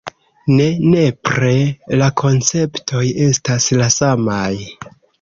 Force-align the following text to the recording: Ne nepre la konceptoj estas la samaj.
Ne 0.53 0.65
nepre 0.93 1.51
la 2.03 2.09
konceptoj 2.23 3.05
estas 3.31 3.71
la 3.81 3.95
samaj. 4.01 4.53